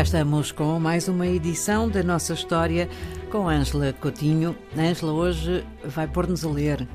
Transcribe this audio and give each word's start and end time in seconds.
Cá 0.00 0.04
estamos 0.04 0.50
com 0.50 0.80
mais 0.80 1.08
uma 1.08 1.26
edição 1.26 1.86
da 1.86 2.02
nossa 2.02 2.32
história 2.32 2.88
com 3.30 3.46
Ângela 3.46 3.92
Coutinho. 3.92 4.56
Ângela 4.74 5.12
hoje 5.12 5.62
vai 5.84 6.08
pôr-nos 6.08 6.42
a 6.42 6.48
ler. 6.48 6.88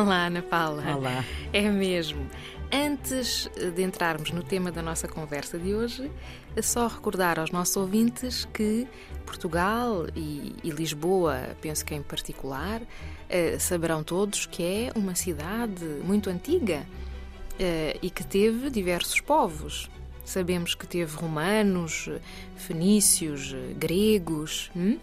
Olá, 0.00 0.26
Ana 0.26 0.42
Paula. 0.42 0.84
Olá. 0.94 1.24
É 1.52 1.68
mesmo. 1.68 2.24
Antes 2.72 3.50
de 3.74 3.82
entrarmos 3.82 4.30
no 4.30 4.44
tema 4.44 4.70
da 4.70 4.80
nossa 4.80 5.08
conversa 5.08 5.58
de 5.58 5.74
hoje, 5.74 6.08
é 6.54 6.62
só 6.62 6.86
recordar 6.86 7.40
aos 7.40 7.50
nossos 7.50 7.76
ouvintes 7.76 8.44
que 8.54 8.86
Portugal 9.26 10.06
e, 10.14 10.54
e 10.62 10.70
Lisboa, 10.70 11.56
penso 11.60 11.84
que 11.84 11.96
em 11.96 12.02
particular, 12.02 12.80
eh, 13.28 13.58
saberão 13.58 14.04
todos 14.04 14.46
que 14.46 14.62
é 14.62 14.92
uma 14.94 15.16
cidade 15.16 15.84
muito 16.04 16.30
antiga 16.30 16.86
eh, 17.58 17.98
e 18.00 18.08
que 18.08 18.22
teve 18.22 18.70
diversos 18.70 19.20
povos. 19.20 19.90
Sabemos 20.32 20.74
que 20.74 20.86
teve 20.86 21.14
romanos, 21.14 22.08
fenícios, 22.56 23.54
gregos 23.76 24.70
hum? 24.74 24.96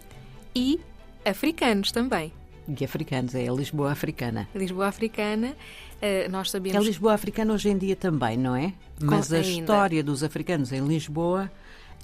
e 0.52 0.80
africanos 1.24 1.92
também. 1.92 2.32
E 2.66 2.84
africanos, 2.84 3.36
é 3.36 3.48
a 3.48 3.52
Lisboa 3.52 3.92
africana. 3.92 4.48
Lisboa 4.52 4.88
africana, 4.88 5.54
eh, 6.02 6.26
nós 6.28 6.50
sabemos. 6.50 6.74
É 6.74 6.78
a 6.80 6.82
Lisboa 6.82 7.14
africana 7.14 7.54
hoje 7.54 7.68
em 7.68 7.78
dia 7.78 7.94
também, 7.94 8.36
não 8.36 8.56
é? 8.56 8.74
Mas 9.00 9.32
a 9.32 9.38
história 9.38 10.02
dos 10.02 10.24
africanos 10.24 10.72
em 10.72 10.84
Lisboa 10.84 11.48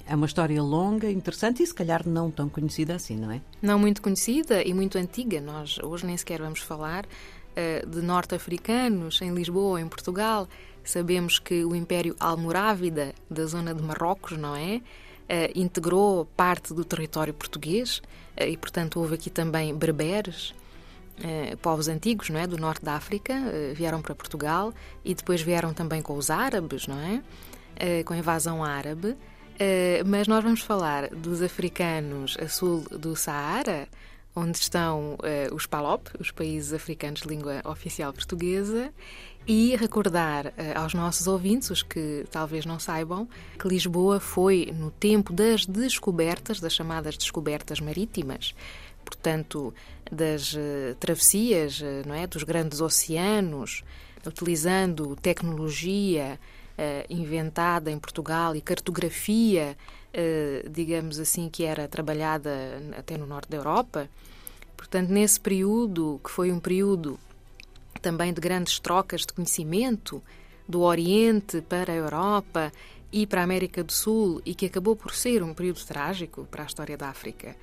é 0.07 0.15
uma 0.15 0.25
história 0.25 0.63
longa, 0.63 1.11
interessante 1.11 1.61
e 1.61 1.67
se 1.67 1.73
calhar 1.73 2.07
não 2.07 2.31
tão 2.31 2.47
conhecida 2.47 2.95
assim, 2.95 3.17
não 3.17 3.29
é? 3.29 3.41
Não 3.61 3.77
muito 3.77 4.01
conhecida 4.01 4.63
e 4.63 4.73
muito 4.73 4.97
antiga. 4.97 5.41
Nós 5.41 5.79
hoje 5.79 6.05
nem 6.05 6.15
sequer 6.15 6.39
vamos 6.39 6.61
falar 6.61 7.05
uh, 7.05 7.85
de 7.89 8.01
norte-africanos 8.01 9.21
em 9.21 9.33
Lisboa 9.33 9.71
ou 9.71 9.79
em 9.79 9.87
Portugal. 9.89 10.47
Sabemos 10.87 11.37
que 11.39 11.65
o 11.65 11.75
Império 11.75 12.15
Almorávida, 12.19 13.13
da 13.29 13.45
zona 13.45 13.73
de 13.73 13.81
Marrocos, 13.83 14.37
não 14.37 14.55
é? 14.55 14.77
Uh, 14.77 15.51
integrou 15.59 16.25
parte 16.37 16.73
do 16.73 16.85
território 16.85 17.33
português 17.33 18.01
uh, 18.39 18.43
e, 18.47 18.55
portanto, 18.55 18.99
houve 18.99 19.15
aqui 19.15 19.29
também 19.29 19.75
berberes, 19.75 20.53
povos 21.63 21.87
antigos, 21.87 22.29
não 22.29 22.39
é? 22.39 22.45
Do 22.45 22.57
norte 22.57 22.85
da 22.85 22.93
África, 22.93 23.33
vieram 23.73 24.03
para 24.03 24.13
Portugal 24.13 24.71
e 25.03 25.15
depois 25.15 25.41
vieram 25.41 25.73
também 25.73 25.99
com 25.99 26.15
os 26.15 26.29
árabes, 26.29 26.85
não 26.85 26.99
é? 26.99 28.03
com 28.03 28.13
a 28.13 28.17
invasão 28.17 28.63
árabe. 28.63 29.17
Uh, 29.57 30.05
mas 30.05 30.27
nós 30.27 30.43
vamos 30.43 30.61
falar 30.61 31.09
dos 31.09 31.41
africanos 31.41 32.37
a 32.39 32.47
sul 32.47 32.83
do 32.91 33.15
Saara, 33.15 33.87
onde 34.37 34.59
estão 34.59 35.15
uh, 35.15 35.55
os 35.55 35.65
PALOP, 35.65 36.09
os 36.19 36.29
países 36.29 36.71
africanos 36.71 37.21
de 37.21 37.27
língua 37.27 37.59
oficial 37.65 38.13
portuguesa, 38.13 38.93
e 39.47 39.75
recordar 39.75 40.47
uh, 40.47 40.51
aos 40.75 40.93
nossos 40.93 41.25
ouvintes, 41.25 41.71
os 41.71 41.81
que 41.81 42.23
talvez 42.29 42.63
não 42.63 42.77
saibam, 42.79 43.27
que 43.59 43.67
Lisboa 43.67 44.19
foi 44.19 44.71
no 44.77 44.91
tempo 44.91 45.33
das 45.33 45.65
descobertas, 45.65 46.59
das 46.59 46.73
chamadas 46.73 47.17
descobertas 47.17 47.79
marítimas, 47.79 48.53
portanto, 49.03 49.73
das 50.11 50.53
travessias, 50.99 51.81
não 52.05 52.13
é, 52.13 52.27
dos 52.27 52.43
grandes 52.43 52.81
oceanos, 52.81 53.83
utilizando 54.25 55.15
tecnologia 55.15 56.37
uh, 56.77 57.05
inventada 57.09 57.89
em 57.89 57.97
Portugal 57.97 58.53
e 58.53 58.61
cartografia, 58.61 59.77
uh, 59.77 59.96
digamos 60.71 61.19
assim, 61.19 61.49
que 61.49 61.63
era 61.63 61.87
trabalhada 61.87 62.81
até 62.97 63.17
no 63.17 63.27
norte 63.27 63.49
da 63.49 63.57
Europa. 63.57 64.09
Portanto, 64.75 65.09
nesse 65.09 65.39
período, 65.39 66.19
que 66.23 66.31
foi 66.31 66.51
um 66.51 66.59
período 66.59 67.19
também 68.01 68.33
de 68.33 68.39
grandes 68.39 68.79
trocas 68.79 69.21
de 69.21 69.33
conhecimento 69.33 70.23
do 70.67 70.81
Oriente 70.81 71.61
para 71.61 71.93
a 71.93 71.95
Europa 71.95 72.71
e 73.11 73.25
para 73.25 73.41
a 73.41 73.43
América 73.43 73.83
do 73.83 73.91
Sul 73.91 74.41
e 74.45 74.53
que 74.53 74.65
acabou 74.65 74.95
por 74.95 75.13
ser 75.13 75.41
um 75.41 75.53
período 75.53 75.83
trágico 75.85 76.45
para 76.45 76.63
a 76.63 76.65
história 76.65 76.97
da 76.97 77.09
África, 77.09 77.55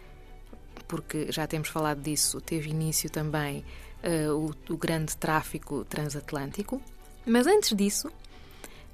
porque 0.88 1.30
já 1.30 1.46
temos 1.46 1.68
falado 1.68 2.00
disso, 2.00 2.40
teve 2.40 2.70
início 2.70 3.10
também 3.10 3.64
uh, 4.02 4.32
o, 4.68 4.72
o 4.72 4.76
grande 4.76 5.16
tráfico 5.16 5.84
transatlântico. 5.84 6.80
Mas 7.26 7.46
antes 7.46 7.74
disso, 7.76 8.10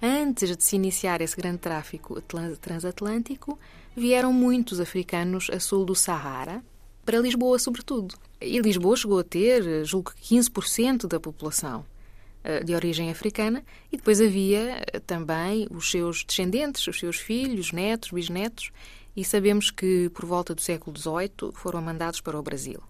Antes 0.02 0.56
de 0.56 0.64
se 0.64 0.76
iniciar 0.76 1.20
esse 1.20 1.36
grande 1.36 1.58
tráfico 1.58 2.22
transatlântico, 2.60 3.58
vieram 3.94 4.32
muitos 4.32 4.80
africanos 4.80 5.50
a 5.50 5.60
sul 5.60 5.84
do 5.84 5.94
Sahara, 5.94 6.62
para 7.04 7.18
Lisboa, 7.18 7.58
sobretudo. 7.58 8.14
E 8.40 8.58
Lisboa 8.60 8.96
chegou 8.96 9.18
a 9.18 9.24
ter, 9.24 9.84
julgo 9.84 10.12
que 10.14 10.34
15% 10.36 11.06
da 11.06 11.20
população 11.20 11.84
eh, 12.42 12.64
de 12.64 12.74
origem 12.74 13.10
africana, 13.10 13.62
e 13.92 13.96
depois 13.98 14.20
havia 14.20 14.82
eh, 14.90 15.00
também 15.00 15.66
os 15.70 15.90
seus 15.90 16.24
descendentes, 16.24 16.86
os 16.86 16.98
seus 16.98 17.16
filhos, 17.16 17.72
netos, 17.72 18.10
bisnetos, 18.10 18.72
e 19.14 19.22
sabemos 19.22 19.70
que 19.70 20.08
por 20.10 20.24
volta 20.24 20.54
do 20.54 20.62
século 20.62 20.96
XVIII 20.96 21.52
foram 21.52 21.82
mandados 21.82 22.22
para 22.22 22.38
o 22.38 22.42
Brasil. 22.42 22.80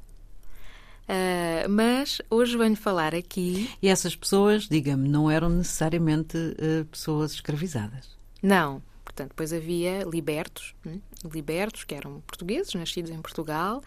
Uh, 1.10 1.68
mas 1.68 2.22
hoje 2.30 2.56
venho 2.56 2.76
falar 2.76 3.16
aqui. 3.16 3.68
E 3.82 3.88
essas 3.88 4.14
pessoas, 4.14 4.68
diga-me, 4.68 5.08
não 5.08 5.28
eram 5.28 5.48
necessariamente 5.48 6.36
uh, 6.36 6.84
pessoas 6.84 7.32
escravizadas? 7.32 8.16
Não. 8.40 8.80
Portanto, 9.04 9.30
depois 9.30 9.52
havia 9.52 10.04
libertos, 10.04 10.72
hein? 10.86 11.02
libertos 11.24 11.82
que 11.82 11.96
eram 11.96 12.20
portugueses, 12.20 12.72
nascidos 12.74 13.10
em 13.10 13.20
Portugal, 13.20 13.82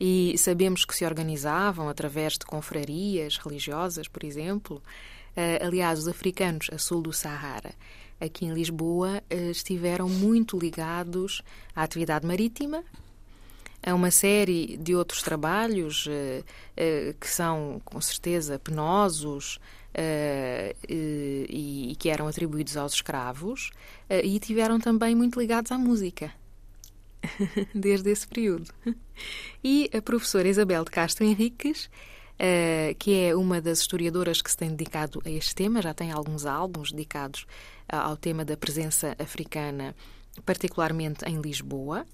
e 0.00 0.34
sabemos 0.38 0.86
que 0.86 0.96
se 0.96 1.04
organizavam 1.04 1.90
através 1.90 2.38
de 2.38 2.46
confrarias 2.46 3.36
religiosas, 3.36 4.08
por 4.08 4.24
exemplo. 4.24 4.82
Uh, 5.36 5.66
aliás, 5.66 5.98
os 5.98 6.08
africanos 6.08 6.70
a 6.72 6.78
sul 6.78 7.02
do 7.02 7.12
Sahara, 7.12 7.74
aqui 8.18 8.46
em 8.46 8.54
Lisboa, 8.54 9.22
estiveram 9.50 10.08
muito 10.08 10.58
ligados 10.58 11.42
à 11.76 11.82
atividade 11.82 12.26
marítima, 12.26 12.82
a 13.82 13.94
uma 13.94 14.10
série 14.10 14.76
de 14.76 14.94
outros 14.94 15.22
trabalhos 15.22 16.06
uh, 16.06 16.10
uh, 16.10 17.14
que 17.18 17.28
são, 17.28 17.82
com 17.84 18.00
certeza, 18.00 18.58
penosos 18.58 19.56
uh, 19.56 20.76
e, 20.88 21.96
que 21.98 22.08
eram 22.08 22.28
atribuídos 22.28 22.76
aos 22.76 22.94
escravos 22.94 23.70
e 24.24 24.38
tiveram 24.38 24.78
também 24.78 25.14
muito 25.14 25.38
ligados 25.38 25.72
à 25.72 25.78
música. 25.78 26.32
Desde 27.74 28.10
esse 28.10 28.26
período. 28.26 28.72
E 29.62 29.88
a 29.96 30.02
professora 30.02 30.48
Isabel 30.48 30.84
de 30.84 30.90
Castro 30.90 31.24
Henriques, 31.24 31.88
que 32.98 33.14
é 33.14 33.34
uma 33.36 33.60
das 33.60 33.78
historiadoras 33.78 34.42
que 34.42 34.50
se 34.50 34.56
tem 34.56 34.70
dedicado 34.70 35.22
a 35.24 35.30
este 35.30 35.54
tema, 35.54 35.80
já 35.80 35.94
tem 35.94 36.10
alguns 36.10 36.44
álbuns 36.44 36.90
dedicados 36.90 37.46
ao 37.88 38.16
tema 38.16 38.44
da 38.44 38.56
presença 38.56 39.14
africana, 39.18 39.94
particularmente 40.44 41.24
em 41.24 41.40
Lisboa 41.40 42.04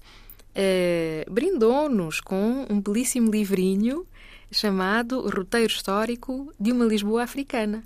uh, 0.55 1.31
brindou-nos 1.31 2.19
com 2.19 2.65
um 2.69 2.81
belíssimo 2.81 3.31
livrinho 3.31 4.05
chamado 4.51 5.21
Roteiro 5.29 5.71
Histórico 5.71 6.53
de 6.59 6.71
uma 6.71 6.85
Lisboa 6.85 7.23
Africana, 7.23 7.83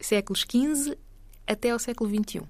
séculos 0.00 0.40
XV 0.40 0.96
até 1.46 1.70
ao 1.70 1.78
século 1.78 2.10
XXI. 2.10 2.42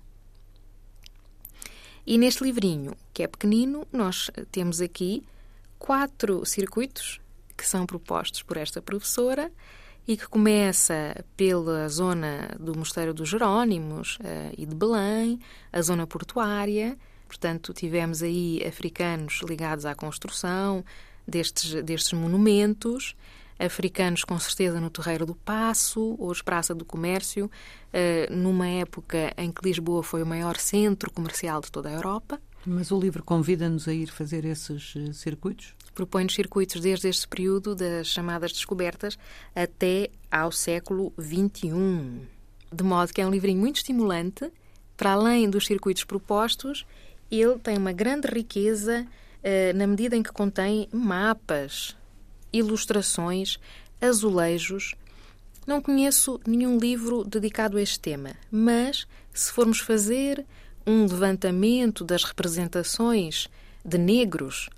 E 2.06 2.18
neste 2.18 2.44
livrinho, 2.44 2.94
que 3.12 3.22
é 3.22 3.26
pequenino, 3.26 3.86
nós 3.92 4.30
temos 4.52 4.80
aqui 4.80 5.22
quatro 5.78 6.44
circuitos 6.44 7.20
que 7.56 7.66
são 7.66 7.86
propostos 7.86 8.42
por 8.42 8.56
esta 8.56 8.82
professora 8.82 9.50
e 10.06 10.16
que 10.16 10.28
começa 10.28 11.24
pela 11.36 11.88
zona 11.88 12.54
do 12.60 12.76
Mosteiro 12.76 13.14
dos 13.14 13.28
Jerónimos 13.28 14.16
uh, 14.16 14.54
e 14.56 14.66
de 14.66 14.74
Belém, 14.74 15.40
a 15.72 15.80
zona 15.80 16.06
portuária, 16.06 16.96
Portanto, 17.34 17.74
tivemos 17.74 18.22
aí 18.22 18.62
africanos 18.64 19.40
ligados 19.42 19.84
à 19.84 19.92
construção 19.92 20.84
destes, 21.26 21.82
destes 21.82 22.12
monumentos, 22.12 23.16
africanos 23.58 24.22
com 24.22 24.38
certeza 24.38 24.80
no 24.80 24.88
Terreiro 24.88 25.26
do 25.26 25.34
Passo, 25.34 26.14
hoje 26.20 26.44
Praça 26.44 26.72
do 26.72 26.84
Comércio, 26.84 27.46
uh, 27.46 28.32
numa 28.32 28.68
época 28.68 29.34
em 29.36 29.50
que 29.50 29.64
Lisboa 29.64 30.04
foi 30.04 30.22
o 30.22 30.26
maior 30.26 30.58
centro 30.58 31.10
comercial 31.10 31.60
de 31.60 31.72
toda 31.72 31.88
a 31.88 31.92
Europa. 31.92 32.40
Mas 32.64 32.92
o 32.92 33.00
livro 33.00 33.24
convida-nos 33.24 33.88
a 33.88 33.92
ir 33.92 34.12
fazer 34.12 34.44
esses 34.44 34.94
uh, 34.94 35.12
circuitos? 35.12 35.74
Propõe-nos 35.92 36.34
circuitos 36.34 36.80
desde 36.80 37.08
este 37.08 37.26
período 37.26 37.74
das 37.74 38.06
chamadas 38.06 38.52
descobertas 38.52 39.18
até 39.56 40.08
ao 40.30 40.52
século 40.52 41.12
XXI. 41.20 42.28
De 42.72 42.84
modo 42.84 43.12
que 43.12 43.20
é 43.20 43.26
um 43.26 43.30
livrinho 43.30 43.58
muito 43.58 43.78
estimulante, 43.78 44.52
para 44.96 45.12
além 45.12 45.50
dos 45.50 45.66
circuitos 45.66 46.04
propostos 46.04 46.86
ele 47.30 47.58
tem 47.58 47.76
uma 47.76 47.92
grande 47.92 48.28
riqueza 48.28 49.06
uh, 49.06 49.76
na 49.76 49.86
medida 49.86 50.16
em 50.16 50.22
que 50.22 50.32
contém 50.32 50.88
mapas, 50.92 51.96
ilustrações, 52.52 53.58
azulejos. 54.00 54.94
Não 55.66 55.80
conheço 55.80 56.40
nenhum 56.46 56.78
livro 56.78 57.24
dedicado 57.24 57.76
a 57.76 57.82
este 57.82 57.98
tema, 57.98 58.32
mas 58.50 59.06
se 59.32 59.50
formos 59.50 59.80
fazer 59.80 60.44
um 60.86 61.02
levantamento 61.02 62.04
das 62.04 62.24
representações 62.24 63.48
de 63.84 63.96
negros 63.96 64.68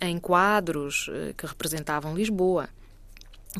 em 0.00 0.18
quadros 0.18 1.08
uh, 1.08 1.32
que 1.36 1.46
representavam 1.46 2.14
Lisboa, 2.14 2.68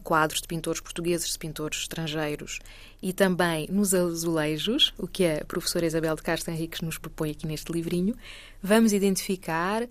quadros 0.01 0.41
de 0.41 0.49
pintores 0.49 0.81
portugueses, 0.81 1.33
de 1.33 1.39
pintores 1.39 1.81
estrangeiros 1.81 2.61
e 3.03 3.13
também 3.13 3.69
nos 3.71 3.95
azulejos, 3.95 4.95
o 4.97 5.07
que 5.07 5.27
a 5.27 5.45
professora 5.45 5.87
Isabel 5.87 6.15
de 6.17 6.23
Castro 6.23 6.53
Henriques 6.53 6.81
nos 6.81 6.99
propõe 6.99 7.31
aqui 7.31 7.47
neste 7.47 7.73
livrinho, 7.73 8.15
vamos 8.63 8.93
identificar 8.93 9.83
uh, 9.83 9.89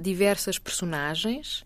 diversas 0.00 0.58
personagens 0.58 1.64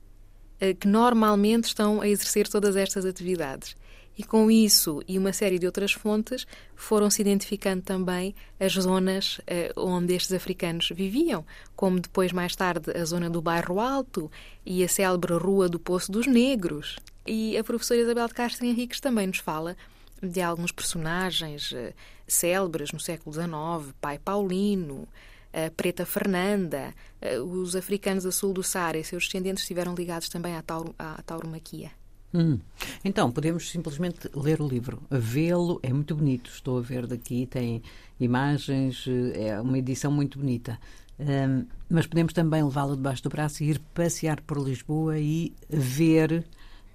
uh, 0.61 0.75
que 0.79 0.87
normalmente 0.87 1.65
estão 1.65 2.01
a 2.01 2.09
exercer 2.09 2.49
todas 2.49 2.77
estas 2.77 3.05
atividades. 3.05 3.77
E 4.19 4.25
com 4.25 4.51
isso 4.51 5.03
e 5.07 5.19
uma 5.19 5.33
série 5.33 5.59
de 5.59 5.67
outras 5.67 5.93
fontes 5.93 6.47
foram-se 6.75 7.21
identificando 7.21 7.83
também 7.83 8.35
as 8.59 8.73
zonas 8.73 9.41
eh, 9.47 9.73
onde 9.77 10.15
estes 10.15 10.33
africanos 10.33 10.89
viviam, 10.95 11.45
como 11.75 12.01
depois, 12.01 12.33
mais 12.33 12.57
tarde, 12.57 12.91
a 12.93 13.05
zona 13.05 13.29
do 13.29 13.43
Bairro 13.43 13.79
Alto 13.79 14.31
e 14.65 14.83
a 14.83 14.89
célebre 14.89 15.35
Rua 15.35 15.69
do 15.69 15.79
Poço 15.79 16.11
dos 16.11 16.27
Negros. 16.27 16.97
E 17.27 17.59
a 17.59 17.65
professora 17.65 18.01
Isabel 18.01 18.27
de 18.29 18.35
Castro 18.35 18.65
Henriques 18.65 19.01
também 19.01 19.27
nos 19.27 19.39
fala 19.39 19.77
de 20.23 20.41
alguns 20.41 20.73
personagens 20.73 21.73
eh, 21.75 21.93
célebres 22.27 22.93
no 22.93 23.01
século 23.01 23.35
XIX, 23.35 23.95
Pai 24.01 24.19
Paulino, 24.19 25.07
a 25.53 25.71
Preta 25.71 26.07
Fernanda, 26.07 26.95
eh, 27.21 27.39
os 27.39 27.77
africanos 27.77 28.25
a 28.25 28.33
sul 28.33 28.55
do 28.55 28.63
Saara 28.63 28.97
e 28.97 29.05
seus 29.05 29.25
descendentes 29.25 29.63
estiveram 29.63 29.95
ligados 29.95 30.31
também 30.31 30.57
à, 30.57 30.63
tauro, 30.63 30.95
à 30.99 31.21
tauromaquia. 31.23 31.91
Hum. 32.37 32.59
Então, 33.03 33.33
podemos 33.33 33.71
simplesmente 33.71 34.29
ler 34.35 34.61
o 34.61 34.69
livro, 34.69 35.03
vê-lo, 35.11 35.81
é 35.83 35.91
muito 35.91 36.15
bonito. 36.15 36.51
Estou 36.51 36.77
a 36.77 36.83
ver 36.83 37.07
daqui, 37.07 37.47
tem 37.47 37.83
imagens, 38.21 39.07
eh, 39.09 39.49
é 39.49 39.61
uma 39.61 39.79
edição 39.79 40.13
muito 40.13 40.39
bonita. 40.39 40.79
Um, 41.19 41.65
mas 41.89 42.07
podemos 42.07 42.35
também 42.35 42.63
levá-lo 42.63 42.95
debaixo 42.95 43.23
do 43.23 43.31
braço 43.31 43.65
e 43.65 43.71
ir 43.71 43.79
passear 43.95 44.39
por 44.43 44.59
Lisboa 44.59 45.19
e 45.19 45.55
ver 45.67 46.45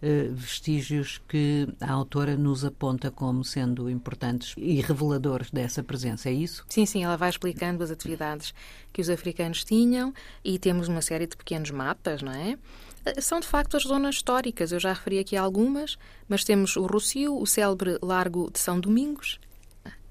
uh, 0.04 0.36
vestígios 0.36 1.20
que 1.28 1.68
a 1.80 1.92
autora 1.92 2.38
nos 2.38 2.64
aponta 2.64 3.10
como 3.10 3.44
sendo 3.44 3.90
importantes 3.90 4.54
e 4.58 4.80
reveladores 4.80 5.50
dessa 5.50 5.82
presença, 5.82 6.30
é 6.30 6.34
isso? 6.34 6.64
Sim, 6.70 6.86
sim, 6.86 7.04
ela 7.04 7.18
vai 7.18 7.32
explicando 7.32 7.84
as 7.84 7.90
atividades 7.90 8.54
que 8.94 9.02
os 9.02 9.10
africanos 9.10 9.64
tinham 9.64 10.14
e 10.44 10.60
temos 10.60 10.88
uma 10.88 11.02
série 11.02 11.26
de 11.26 11.36
pequenos 11.36 11.72
mapas, 11.72 12.22
não 12.22 12.32
é? 12.32 12.60
Eh, 13.06 13.21
são 13.21 13.39
de 13.39 13.48
facto 13.48 13.77
as 13.77 13.83
zonas 13.83 14.15
históricas. 14.15 14.71
Eu 14.71 14.80
já 14.80 14.94
referi 14.94 15.19
aqui 15.19 15.36
algumas, 15.36 15.98
mas 16.27 16.44
temos 16.44 16.75
o 16.75 16.86
Rocio, 16.86 17.38
o 17.38 17.45
célebre 17.45 17.98
Largo 18.01 18.50
de 18.51 18.59
São 18.59 18.80
Domingos, 18.80 19.39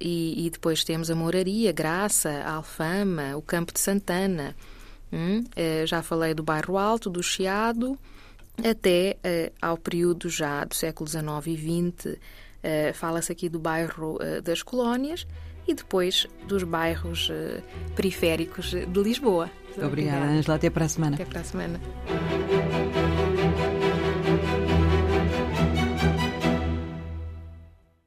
e, 0.01 0.47
e 0.47 0.51
depois 0.51 0.83
temos 0.85 1.11
a 1.11 1.15
Moraria, 1.15 1.73
Graça, 1.73 2.31
a 2.31 2.55
Alfama, 2.55 3.37
o 3.37 3.43
Campo 3.43 3.73
de 3.73 3.81
Santana. 3.81 4.57
Hum? 5.13 5.45
Eh, 5.57 5.85
já 5.87 6.03
falei 6.03 6.35
do 6.35 6.43
Bairro 6.43 6.79
Alto, 6.79 7.11
do 7.11 7.23
Chiado, 7.23 7.99
até 8.65 9.17
uh, 9.25 9.53
ao 9.61 9.77
período 9.77 10.29
já 10.29 10.65
do 10.65 10.75
século 10.75 11.09
XIX 11.09 11.47
e 11.47 11.57
XX. 11.57 12.07
Uh, 12.07 12.95
Fala-se 12.95 13.33
aqui 13.33 13.49
do 13.49 13.59
bairro 13.59 14.17
uh, 14.17 14.43
das 14.43 14.63
Colónias 14.63 15.27
e 15.67 15.75
depois 15.75 16.27
dos 16.47 16.63
bairros 16.63 17.31
periféricos 17.95 18.71
de 18.71 19.03
Lisboa. 19.03 19.51
Obrigada, 19.79 20.27
Angela. 20.27 20.57
Até 20.57 20.69
para 20.69 20.87
a 20.87 20.89
semana. 20.89 21.15
Até 21.15 21.25
para 21.25 21.41
a 21.41 21.45
semana. 21.45 21.81